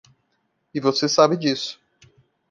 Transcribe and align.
E 0.73 0.79
você 0.79 1.07
sabe 1.07 1.37
disso. 1.37 1.79